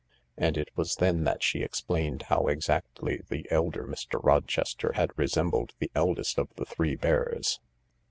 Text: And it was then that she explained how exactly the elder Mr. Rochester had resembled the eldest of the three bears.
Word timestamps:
And 0.35 0.57
it 0.57 0.69
was 0.75 0.95
then 0.95 1.25
that 1.25 1.43
she 1.43 1.59
explained 1.61 2.23
how 2.23 2.47
exactly 2.47 3.21
the 3.29 3.45
elder 3.51 3.83
Mr. 3.85 4.19
Rochester 4.23 4.93
had 4.95 5.11
resembled 5.15 5.73
the 5.77 5.91
eldest 5.93 6.39
of 6.39 6.49
the 6.55 6.65
three 6.65 6.95
bears. 6.95 7.59